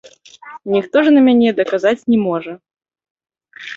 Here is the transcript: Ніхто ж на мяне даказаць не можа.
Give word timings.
Ніхто 0.75 1.03
ж 1.07 1.13
на 1.15 1.21
мяне 1.27 1.49
даказаць 1.61 2.07
не 2.15 2.19
можа. 2.27 2.51